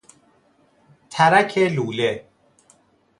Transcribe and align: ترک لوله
ترک 1.09 1.57
لوله 1.57 2.27